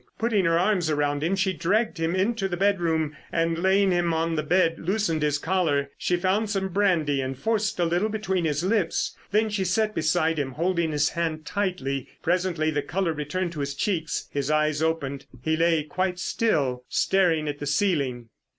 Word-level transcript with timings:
Putting 0.17 0.45
her 0.45 0.57
arms 0.57 0.89
around 0.89 1.21
him 1.23 1.35
she 1.35 1.53
dragged 1.53 1.99
him 1.99 2.15
into 2.15 2.47
the 2.47 2.57
bedroom, 2.57 3.15
and 3.31 3.59
laying 3.59 3.91
him 3.91 4.15
on 4.15 4.33
the 4.33 4.41
bed 4.41 4.79
loosened 4.79 5.21
his 5.21 5.37
collar. 5.37 5.91
She 5.95 6.15
found 6.17 6.49
some 6.49 6.69
brandy 6.69 7.21
and 7.21 7.37
forced 7.37 7.79
a 7.79 7.85
little 7.85 8.09
between 8.09 8.43
his 8.45 8.63
lips. 8.63 9.15
Then 9.29 9.47
she 9.51 9.63
sat 9.63 9.93
beside 9.93 10.39
him, 10.39 10.53
holding 10.53 10.91
his 10.91 11.09
hand 11.09 11.45
tightly. 11.45 12.07
Presently 12.23 12.71
the 12.71 12.81
colour 12.81 13.13
returned 13.13 13.51
to 13.51 13.59
his 13.59 13.75
cheeks, 13.75 14.27
his 14.31 14.49
eyes 14.49 14.81
opened. 14.81 15.27
He 15.43 15.55
lay 15.55 15.83
quite 15.83 16.17
still, 16.17 16.83
staring 16.89 17.47
at 17.47 17.59
the 17.59 17.67
ceiling. 17.67 18.29